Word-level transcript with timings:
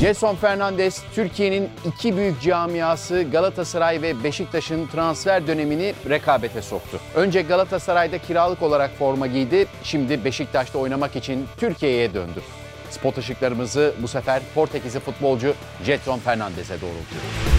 Jason 0.00 0.36
Fernandez, 0.36 1.02
Türkiye'nin 1.14 1.68
iki 1.86 2.16
büyük 2.16 2.42
camiası 2.42 3.22
Galatasaray 3.32 4.02
ve 4.02 4.24
Beşiktaş'ın 4.24 4.86
transfer 4.86 5.46
dönemini 5.46 5.94
rekabete 6.08 6.62
soktu. 6.62 7.00
Önce 7.14 7.42
Galatasaray'da 7.42 8.18
kiralık 8.18 8.62
olarak 8.62 8.90
forma 8.98 9.26
giydi, 9.26 9.66
şimdi 9.82 10.24
Beşiktaş'ta 10.24 10.78
oynamak 10.78 11.16
için 11.16 11.46
Türkiye'ye 11.58 12.14
döndü. 12.14 12.42
Spot 12.90 13.18
ışıklarımızı 13.18 13.94
bu 14.02 14.08
sefer 14.08 14.42
Portekizli 14.54 15.00
futbolcu 15.00 15.54
Jetson 15.84 16.18
Fernandez'e 16.18 16.74
doğrultuyoruz. 16.80 17.56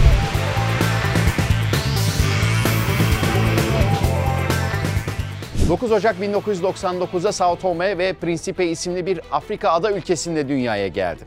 9 5.68 5.92
Ocak 5.92 6.16
1999'da 6.16 7.32
Sao 7.32 7.56
Tome 7.56 7.98
ve 7.98 8.12
Principe 8.12 8.66
isimli 8.66 9.06
bir 9.06 9.20
Afrika 9.32 9.70
ada 9.70 9.92
ülkesinde 9.92 10.48
dünyaya 10.48 10.88
geldi. 10.88 11.22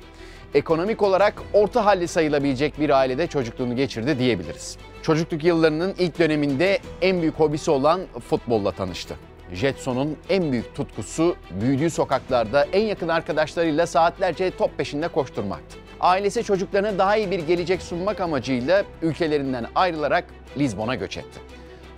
Ekonomik 0.53 1.01
olarak 1.01 1.41
orta 1.53 1.85
halli 1.85 2.07
sayılabilecek 2.07 2.79
bir 2.79 2.89
ailede 2.89 3.27
çocukluğunu 3.27 3.75
geçirdi 3.75 4.19
diyebiliriz. 4.19 4.77
Çocukluk 5.01 5.43
yıllarının 5.43 5.95
ilk 5.97 6.19
döneminde 6.19 6.79
en 7.01 7.21
büyük 7.21 7.35
hobisi 7.35 7.71
olan 7.71 8.01
futbolla 8.29 8.71
tanıştı. 8.71 9.15
Jetson'un 9.53 10.17
en 10.29 10.51
büyük 10.51 10.75
tutkusu 10.75 11.35
büyüdüğü 11.61 11.89
sokaklarda 11.89 12.63
en 12.73 12.81
yakın 12.81 13.07
arkadaşlarıyla 13.07 13.87
saatlerce 13.87 14.51
top 14.57 14.77
peşinde 14.77 15.07
koşturmaktı. 15.07 15.77
Ailesi 15.99 16.43
çocuklarına 16.43 16.97
daha 16.97 17.17
iyi 17.17 17.31
bir 17.31 17.39
gelecek 17.39 17.81
sunmak 17.81 18.21
amacıyla 18.21 18.83
ülkelerinden 19.01 19.65
ayrılarak 19.75 20.25
Lizbon'a 20.57 20.95
göç 20.95 21.17
etti 21.17 21.39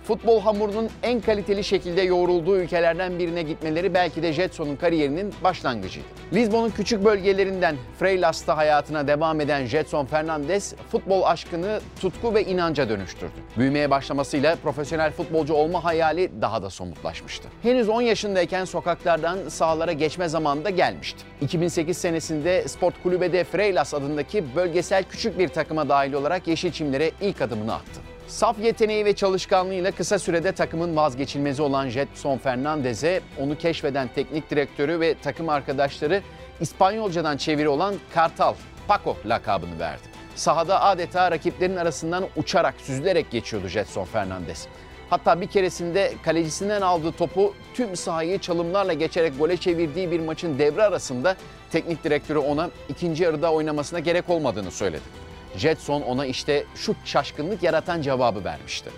futbol 0.04 0.40
hamurunun 0.40 0.90
en 1.02 1.20
kaliteli 1.20 1.64
şekilde 1.64 2.02
yoğrulduğu 2.02 2.56
ülkelerden 2.56 3.18
birine 3.18 3.42
gitmeleri 3.42 3.94
belki 3.94 4.22
de 4.22 4.32
Jetson'un 4.32 4.76
kariyerinin 4.76 5.34
başlangıcıydı. 5.44 6.06
Lisbon'un 6.32 6.70
küçük 6.70 7.04
bölgelerinden 7.04 7.76
Freilas'ta 7.98 8.56
hayatına 8.56 9.08
devam 9.08 9.40
eden 9.40 9.66
Jetson 9.66 10.06
Fernandez 10.06 10.74
futbol 10.92 11.22
aşkını 11.22 11.80
tutku 12.00 12.34
ve 12.34 12.44
inanca 12.44 12.88
dönüştürdü. 12.88 13.32
Büyümeye 13.58 13.90
başlamasıyla 13.90 14.56
profesyonel 14.56 15.12
futbolcu 15.12 15.54
olma 15.54 15.84
hayali 15.84 16.30
daha 16.40 16.62
da 16.62 16.70
somutlaşmıştı. 16.70 17.48
Henüz 17.62 17.88
10 17.88 18.02
yaşındayken 18.02 18.64
sokaklardan 18.64 19.38
sahalara 19.48 19.92
geçme 19.92 20.28
zamanı 20.28 20.64
da 20.64 20.70
gelmişti. 20.70 21.24
2008 21.40 21.98
senesinde 21.98 22.68
Sport 22.68 22.94
Kulübe'de 23.02 23.44
Freilas 23.44 23.94
adındaki 23.94 24.44
bölgesel 24.56 25.04
küçük 25.04 25.38
bir 25.38 25.48
takıma 25.48 25.88
dahil 25.88 26.12
olarak 26.12 26.48
Yeşilçimlere 26.48 27.10
ilk 27.20 27.42
adımını 27.42 27.74
attı. 27.74 28.13
Saf 28.26 28.58
yeteneği 28.58 29.04
ve 29.04 29.12
çalışkanlığıyla 29.12 29.90
kısa 29.90 30.18
sürede 30.18 30.52
takımın 30.52 30.96
vazgeçilmezi 30.96 31.62
olan 31.62 31.88
Jetson 31.88 32.38
Fernandez'e 32.38 33.20
onu 33.40 33.58
keşfeden 33.58 34.08
teknik 34.14 34.50
direktörü 34.50 35.00
ve 35.00 35.14
takım 35.22 35.48
arkadaşları 35.48 36.22
İspanyolcadan 36.60 37.36
çeviri 37.36 37.68
olan 37.68 37.94
Kartal, 38.14 38.54
Paco 38.88 39.16
lakabını 39.26 39.78
verdi. 39.78 40.02
Sahada 40.34 40.82
adeta 40.82 41.30
rakiplerin 41.30 41.76
arasından 41.76 42.24
uçarak, 42.36 42.74
süzülerek 42.78 43.30
geçiyordu 43.30 43.68
Jetson 43.68 44.04
Fernandez. 44.04 44.66
Hatta 45.10 45.40
bir 45.40 45.46
keresinde 45.46 46.12
kalecisinden 46.22 46.82
aldığı 46.82 47.12
topu 47.12 47.54
tüm 47.74 47.96
sahayı 47.96 48.38
çalımlarla 48.38 48.92
geçerek 48.92 49.38
gole 49.38 49.56
çevirdiği 49.56 50.10
bir 50.10 50.20
maçın 50.20 50.58
devre 50.58 50.82
arasında 50.82 51.36
teknik 51.72 52.04
direktörü 52.04 52.38
ona 52.38 52.70
ikinci 52.88 53.22
yarıda 53.22 53.52
oynamasına 53.52 53.98
gerek 53.98 54.30
olmadığını 54.30 54.70
söyledi. 54.70 55.24
Jetson 55.56 56.02
ona 56.02 56.26
işte 56.26 56.64
şu 56.74 56.94
şaşkınlık 57.04 57.62
yaratan 57.62 58.02
cevabı 58.02 58.44
vermişti. 58.44 58.90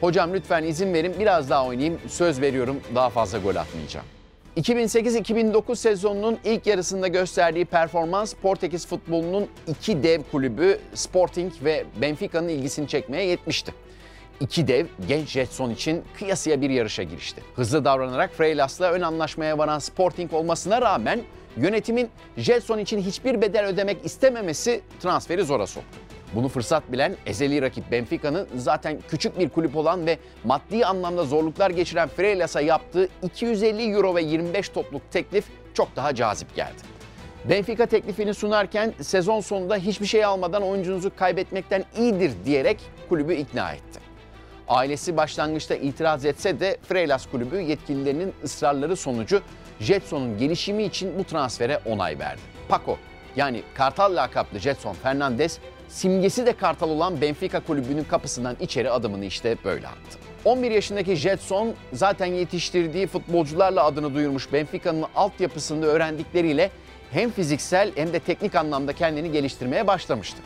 Hocam 0.00 0.34
lütfen 0.34 0.64
izin 0.64 0.94
verin 0.94 1.14
biraz 1.18 1.50
daha 1.50 1.66
oynayayım. 1.66 2.00
Söz 2.08 2.40
veriyorum 2.40 2.80
daha 2.94 3.10
fazla 3.10 3.38
gol 3.38 3.56
atmayacağım. 3.56 4.06
2008-2009 4.56 5.76
sezonunun 5.76 6.38
ilk 6.44 6.66
yarısında 6.66 7.08
gösterdiği 7.08 7.64
performans 7.64 8.34
Portekiz 8.34 8.86
futbolunun 8.86 9.46
iki 9.66 10.02
dev 10.02 10.22
kulübü 10.32 10.78
Sporting 10.94 11.52
ve 11.64 11.84
Benfica'nın 12.00 12.48
ilgisini 12.48 12.88
çekmeye 12.88 13.24
yetmişti. 13.24 13.72
İki 14.40 14.68
dev 14.68 14.86
genç 15.08 15.28
Jetson 15.28 15.70
için 15.70 16.04
kıyasıya 16.18 16.60
bir 16.60 16.70
yarışa 16.70 17.02
girişti. 17.02 17.42
Hızlı 17.56 17.84
davranarak 17.84 18.32
Freilas'la 18.32 18.92
ön 18.92 19.00
anlaşmaya 19.00 19.58
varan 19.58 19.78
Sporting 19.78 20.32
olmasına 20.34 20.82
rağmen 20.82 21.20
Yönetimin 21.56 22.08
Jetson 22.36 22.78
için 22.78 22.98
hiçbir 22.98 23.40
bedel 23.40 23.66
ödemek 23.66 24.04
istememesi 24.04 24.80
transferi 25.00 25.44
zora 25.44 25.66
soktu. 25.66 25.98
Bunu 26.34 26.48
fırsat 26.48 26.92
bilen 26.92 27.16
ezeli 27.26 27.62
rakip 27.62 27.92
Benfica'nın 27.92 28.48
zaten 28.56 28.98
küçük 29.08 29.38
bir 29.38 29.48
kulüp 29.48 29.76
olan 29.76 30.06
ve 30.06 30.18
maddi 30.44 30.86
anlamda 30.86 31.24
zorluklar 31.24 31.70
geçiren 31.70 32.08
Freilas'a 32.08 32.60
yaptığı 32.60 33.08
250 33.22 33.92
euro 33.92 34.14
ve 34.14 34.22
25 34.22 34.68
topluk 34.68 35.10
teklif 35.10 35.44
çok 35.74 35.96
daha 35.96 36.14
cazip 36.14 36.56
geldi. 36.56 36.82
Benfica 37.44 37.86
teklifini 37.86 38.34
sunarken 38.34 38.94
sezon 39.00 39.40
sonunda 39.40 39.76
hiçbir 39.76 40.06
şey 40.06 40.24
almadan 40.24 40.62
oyuncunuzu 40.62 41.16
kaybetmekten 41.16 41.84
iyidir 41.98 42.32
diyerek 42.44 42.80
kulübü 43.08 43.34
ikna 43.34 43.72
etti. 43.72 44.07
Ailesi 44.68 45.16
başlangıçta 45.16 45.74
itiraz 45.74 46.24
etse 46.24 46.60
de 46.60 46.76
Freilas 46.88 47.26
kulübü 47.26 47.60
yetkililerinin 47.60 48.34
ısrarları 48.44 48.96
sonucu 48.96 49.42
Jetson'un 49.80 50.38
gelişimi 50.38 50.82
için 50.82 51.18
bu 51.18 51.24
transfere 51.24 51.80
onay 51.86 52.18
verdi. 52.18 52.40
Paco 52.68 52.98
yani 53.36 53.62
Kartal 53.74 54.16
lakaplı 54.16 54.58
Jetson 54.58 54.94
Fernandez 54.94 55.58
simgesi 55.88 56.46
de 56.46 56.52
Kartal 56.52 56.90
olan 56.90 57.20
Benfica 57.20 57.60
kulübünün 57.60 58.04
kapısından 58.04 58.56
içeri 58.60 58.90
adımını 58.90 59.24
işte 59.24 59.56
böyle 59.64 59.88
attı. 59.88 60.18
11 60.44 60.70
yaşındaki 60.70 61.16
Jetson 61.16 61.74
zaten 61.92 62.26
yetiştirdiği 62.26 63.06
futbolcularla 63.06 63.84
adını 63.84 64.14
duyurmuş 64.14 64.52
Benfica'nın 64.52 65.04
altyapısında 65.14 65.86
öğrendikleriyle 65.86 66.70
hem 67.10 67.30
fiziksel 67.30 67.92
hem 67.94 68.12
de 68.12 68.18
teknik 68.18 68.54
anlamda 68.54 68.92
kendini 68.92 69.32
geliştirmeye 69.32 69.86
başlamıştı. 69.86 70.38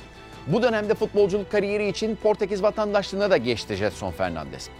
Bu 0.46 0.62
dönemde 0.62 0.94
futbolculuk 0.94 1.50
kariyeri 1.50 1.88
için 1.88 2.16
Portekiz 2.16 2.62
vatandaşlığına 2.62 3.30
da 3.30 3.36
geçti 3.36 3.74
Jetson 3.76 4.10
Fernandez 4.10 4.70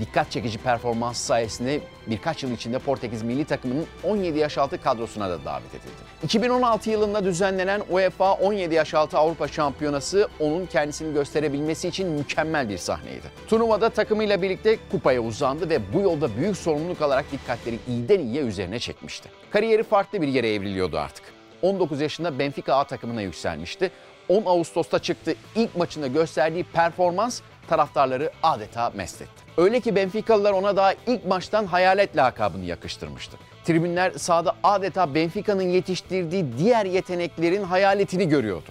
dikkat 0.00 0.30
çekici 0.30 0.58
performans 0.58 1.18
sayesinde 1.18 1.80
birkaç 2.06 2.42
yıl 2.42 2.52
içinde 2.52 2.78
Portekiz 2.78 3.22
milli 3.22 3.44
takımının 3.44 3.86
17 4.04 4.38
yaş 4.38 4.58
altı 4.58 4.82
kadrosuna 4.82 5.30
da 5.30 5.44
davet 5.44 5.70
edildi. 5.70 6.02
2016 6.24 6.90
yılında 6.90 7.24
düzenlenen 7.24 7.82
UEFA 7.90 8.32
17 8.32 8.74
yaş 8.74 8.94
altı 8.94 9.18
Avrupa 9.18 9.48
Şampiyonası 9.48 10.28
onun 10.40 10.66
kendisini 10.66 11.14
gösterebilmesi 11.14 11.88
için 11.88 12.08
mükemmel 12.08 12.68
bir 12.68 12.78
sahneydi. 12.78 13.26
Turnuvada 13.48 13.88
takımıyla 13.88 14.42
birlikte 14.42 14.78
kupaya 14.90 15.20
uzandı 15.20 15.70
ve 15.70 15.92
bu 15.92 16.00
yolda 16.00 16.36
büyük 16.36 16.56
sorumluluk 16.56 17.02
alarak 17.02 17.32
dikkatleri 17.32 17.78
iyiden 17.88 18.20
iyiye 18.20 18.42
üzerine 18.42 18.78
çekmişti. 18.78 19.28
Kariyeri 19.50 19.82
farklı 19.82 20.22
bir 20.22 20.28
yere 20.28 20.54
evriliyordu 20.54 20.98
artık. 20.98 21.24
19 21.62 22.00
yaşında 22.00 22.38
Benfica 22.38 22.74
A 22.74 22.84
takımına 22.84 23.22
yükselmişti. 23.22 23.90
10 24.28 24.42
Ağustos'ta 24.46 24.98
çıktı 24.98 25.34
ilk 25.54 25.76
maçında 25.76 26.06
gösterdiği 26.06 26.64
performans 26.64 27.40
taraftarları 27.68 28.30
adeta 28.42 28.92
mest 28.94 29.22
etti. 29.22 29.42
Öyle 29.56 29.80
ki 29.80 29.96
Benficalılar 29.96 30.52
ona 30.52 30.76
daha 30.76 30.92
ilk 31.06 31.26
maçtan 31.26 31.66
hayalet 31.66 32.16
lakabını 32.16 32.64
yakıştırmıştı. 32.64 33.36
Tribünler 33.64 34.12
sahada 34.12 34.54
adeta 34.62 35.14
Benfica'nın 35.14 35.62
yetiştirdiği 35.62 36.46
diğer 36.58 36.86
yeteneklerin 36.86 37.62
hayaletini 37.62 38.28
görüyordu. 38.28 38.68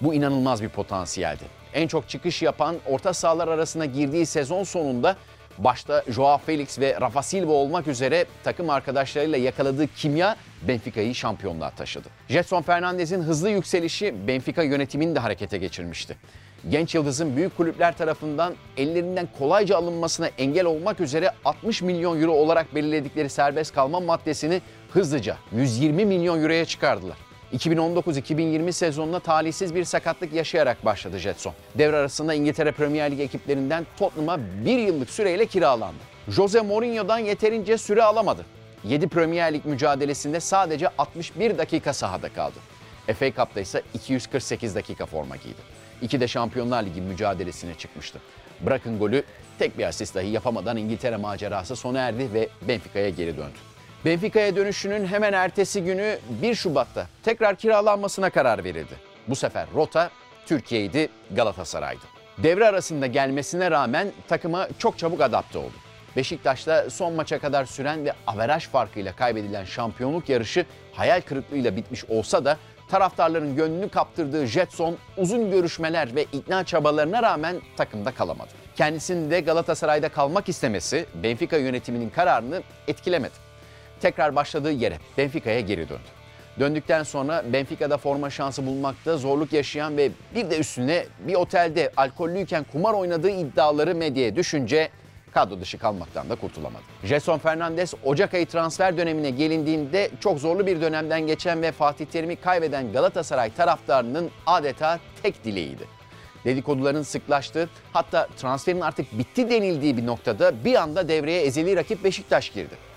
Bu 0.00 0.14
inanılmaz 0.14 0.62
bir 0.62 0.68
potansiyeldi. 0.68 1.44
En 1.74 1.88
çok 1.88 2.08
çıkış 2.08 2.42
yapan 2.42 2.76
orta 2.86 3.12
sahalar 3.12 3.48
arasına 3.48 3.84
girdiği 3.84 4.26
sezon 4.26 4.64
sonunda 4.64 5.16
başta 5.58 6.04
Joao 6.08 6.38
Felix 6.38 6.78
ve 6.78 7.00
Rafa 7.00 7.22
Silva 7.22 7.52
olmak 7.52 7.86
üzere 7.86 8.24
takım 8.44 8.70
arkadaşlarıyla 8.70 9.38
yakaladığı 9.38 9.86
kimya 9.86 10.36
Benfica'yı 10.68 11.14
şampiyonluğa 11.14 11.70
taşıdı. 11.70 12.08
Jetson 12.28 12.62
Fernandez'in 12.62 13.22
hızlı 13.22 13.50
yükselişi 13.50 14.14
Benfica 14.26 14.62
yönetimini 14.62 15.14
de 15.14 15.18
harekete 15.18 15.58
geçirmişti 15.58 16.16
genç 16.68 16.94
yıldızın 16.94 17.36
büyük 17.36 17.56
kulüpler 17.56 17.96
tarafından 17.96 18.54
ellerinden 18.76 19.28
kolayca 19.38 19.76
alınmasına 19.76 20.26
engel 20.26 20.64
olmak 20.64 21.00
üzere 21.00 21.30
60 21.44 21.82
milyon 21.82 22.20
euro 22.20 22.32
olarak 22.32 22.74
belirledikleri 22.74 23.28
serbest 23.28 23.74
kalma 23.74 24.00
maddesini 24.00 24.60
hızlıca 24.90 25.36
120 25.52 26.04
milyon 26.04 26.42
euroya 26.42 26.64
çıkardılar. 26.64 27.16
2019-2020 27.52 28.72
sezonuna 28.72 29.20
talihsiz 29.20 29.74
bir 29.74 29.84
sakatlık 29.84 30.32
yaşayarak 30.32 30.84
başladı 30.84 31.18
Jetson. 31.18 31.54
Devre 31.74 31.96
arasında 31.96 32.34
İngiltere 32.34 32.72
Premier 32.72 33.10
Lig 33.10 33.20
ekiplerinden 33.20 33.86
Tottenham'a 33.98 34.38
bir 34.64 34.78
yıllık 34.78 35.10
süreyle 35.10 35.46
kiralandı. 35.46 35.98
Jose 36.28 36.60
Mourinho'dan 36.60 37.18
yeterince 37.18 37.78
süre 37.78 38.02
alamadı. 38.02 38.44
7 38.84 39.08
Premier 39.08 39.54
Lig 39.54 39.64
mücadelesinde 39.64 40.40
sadece 40.40 40.88
61 40.98 41.58
dakika 41.58 41.92
sahada 41.92 42.28
kaldı. 42.28 42.56
FA 43.18 43.26
Cup'ta 43.32 43.60
ise 43.60 43.82
248 43.94 44.74
dakika 44.74 45.06
forma 45.06 45.36
giydi. 45.36 45.60
İki 46.02 46.20
de 46.20 46.28
Şampiyonlar 46.28 46.82
Ligi 46.82 47.00
mücadelesine 47.00 47.74
çıkmıştı. 47.74 48.18
Bırakın 48.60 48.98
golü 48.98 49.22
tek 49.58 49.78
bir 49.78 49.84
asist 49.84 50.14
dahi 50.14 50.28
yapamadan 50.28 50.76
İngiltere 50.76 51.16
macerası 51.16 51.76
sona 51.76 51.98
erdi 51.98 52.34
ve 52.34 52.48
Benfica'ya 52.68 53.08
geri 53.08 53.36
döndü. 53.36 53.69
Benfica'ya 54.04 54.56
dönüşünün 54.56 55.06
hemen 55.06 55.32
ertesi 55.32 55.84
günü 55.84 56.18
1 56.42 56.54
Şubat'ta 56.54 57.06
tekrar 57.22 57.56
kiralanmasına 57.56 58.30
karar 58.30 58.64
verildi. 58.64 58.94
Bu 59.28 59.36
sefer 59.36 59.66
rota 59.74 60.10
Türkiye'ydi, 60.46 61.08
Galatasaray'dı. 61.30 62.04
Devre 62.38 62.68
arasında 62.68 63.06
gelmesine 63.06 63.70
rağmen 63.70 64.12
takıma 64.28 64.68
çok 64.78 64.98
çabuk 64.98 65.20
adapte 65.20 65.58
oldu. 65.58 65.74
Beşiktaş'ta 66.16 66.90
son 66.90 67.12
maça 67.12 67.38
kadar 67.38 67.64
süren 67.64 68.04
ve 68.04 68.12
averaj 68.26 68.68
farkıyla 68.68 69.16
kaybedilen 69.16 69.64
şampiyonluk 69.64 70.28
yarışı 70.28 70.66
hayal 70.92 71.20
kırıklığıyla 71.20 71.76
bitmiş 71.76 72.04
olsa 72.04 72.44
da 72.44 72.56
Taraftarların 72.90 73.56
gönlünü 73.56 73.88
kaptırdığı 73.88 74.46
Jetson 74.46 74.96
uzun 75.16 75.50
görüşmeler 75.50 76.14
ve 76.14 76.22
ikna 76.32 76.64
çabalarına 76.64 77.22
rağmen 77.22 77.56
takımda 77.76 78.14
kalamadı. 78.14 78.50
Kendisinin 78.76 79.30
de 79.30 79.40
Galatasaray'da 79.40 80.08
kalmak 80.08 80.48
istemesi 80.48 81.06
Benfica 81.22 81.58
yönetiminin 81.58 82.10
kararını 82.10 82.62
etkilemedi. 82.88 83.49
Tekrar 84.00 84.36
başladığı 84.36 84.72
yere 84.72 84.98
Benfica'ya 85.18 85.60
geri 85.60 85.88
döndü. 85.88 86.00
Döndükten 86.60 87.02
sonra 87.02 87.44
Benfica'da 87.52 87.98
forma 87.98 88.30
şansı 88.30 88.66
bulmakta 88.66 89.16
zorluk 89.16 89.52
yaşayan 89.52 89.96
ve 89.96 90.10
bir 90.34 90.50
de 90.50 90.58
üstüne 90.58 91.04
bir 91.18 91.34
otelde 91.34 91.92
alkollüyken 91.96 92.64
kumar 92.72 92.94
oynadığı 92.94 93.30
iddiaları 93.30 93.94
medyaya 93.94 94.36
düşünce 94.36 94.90
kadro 95.34 95.60
dışı 95.60 95.78
kalmaktan 95.78 96.30
da 96.30 96.34
kurtulamadı. 96.34 96.82
Jason 97.04 97.38
Fernandes 97.38 97.94
Ocak 98.04 98.34
ayı 98.34 98.46
transfer 98.46 98.96
dönemine 98.96 99.30
gelindiğinde 99.30 100.10
çok 100.20 100.38
zorlu 100.38 100.66
bir 100.66 100.80
dönemden 100.80 101.26
geçen 101.26 101.62
ve 101.62 101.72
Fatih 101.72 102.06
Terim'i 102.06 102.36
kaybeden 102.36 102.92
Galatasaray 102.92 103.54
taraftarının 103.54 104.30
adeta 104.46 104.98
tek 105.22 105.44
dileğiydi. 105.44 105.84
Dedikoduların 106.44 107.02
sıklaştığı 107.02 107.68
hatta 107.92 108.28
transferin 108.36 108.80
artık 108.80 109.18
bitti 109.18 109.50
denildiği 109.50 109.96
bir 109.96 110.06
noktada 110.06 110.64
bir 110.64 110.74
anda 110.74 111.08
devreye 111.08 111.42
ezeli 111.42 111.76
rakip 111.76 112.04
Beşiktaş 112.04 112.50
girdi. 112.50 112.89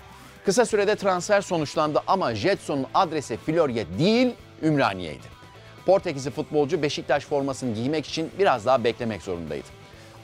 Kısa 0.44 0.66
sürede 0.66 0.96
transfer 0.96 1.40
sonuçlandı 1.40 2.02
ama 2.06 2.34
Jetson'un 2.34 2.86
adresi 2.94 3.36
Florya 3.36 3.84
değil 3.98 4.34
Ümraniye'ydi. 4.62 5.34
Portekizli 5.86 6.30
futbolcu 6.30 6.82
Beşiktaş 6.82 7.24
formasını 7.24 7.74
giymek 7.74 8.06
için 8.06 8.30
biraz 8.38 8.66
daha 8.66 8.84
beklemek 8.84 9.22
zorundaydı. 9.22 9.66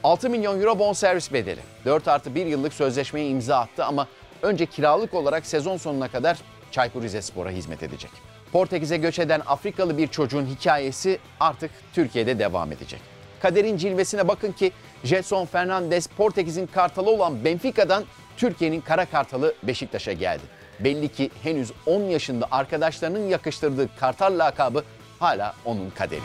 6 0.03 0.29
milyon 0.29 0.61
euro 0.61 0.79
bonservis 0.79 1.33
bedeli. 1.33 1.59
4 1.85 2.07
artı 2.07 2.35
1 2.35 2.45
yıllık 2.45 2.73
sözleşmeye 2.73 3.27
imza 3.27 3.57
attı 3.59 3.85
ama 3.85 4.07
önce 4.41 4.65
kiralık 4.65 5.13
olarak 5.13 5.45
sezon 5.45 5.77
sonuna 5.77 6.07
kadar 6.07 6.37
Çaykur 6.71 7.03
Rizespor'a 7.03 7.49
hizmet 7.49 7.83
edecek. 7.83 8.11
Portekiz'e 8.51 8.97
göç 8.97 9.19
eden 9.19 9.41
Afrikalı 9.47 9.97
bir 9.97 10.07
çocuğun 10.07 10.45
hikayesi 10.45 11.19
artık 11.39 11.71
Türkiye'de 11.93 12.39
devam 12.39 12.71
edecek. 12.71 13.01
Kaderin 13.41 13.77
cilvesine 13.77 14.27
bakın 14.27 14.51
ki 14.51 14.71
Jetson 15.03 15.45
Fernandes 15.45 16.07
Portekiz'in 16.07 16.67
kartalı 16.67 17.09
olan 17.09 17.45
Benfica'dan 17.45 18.03
Türkiye'nin 18.37 18.81
kara 18.81 19.05
kartalı 19.05 19.53
Beşiktaş'a 19.63 20.13
geldi. 20.13 20.43
Belli 20.79 21.09
ki 21.09 21.29
henüz 21.43 21.71
10 21.85 22.01
yaşında 22.01 22.47
arkadaşlarının 22.51 23.29
yakıştırdığı 23.29 23.95
kartal 23.99 24.39
lakabı 24.39 24.83
hala 25.19 25.55
onun 25.65 25.89
kaderi. 25.89 26.21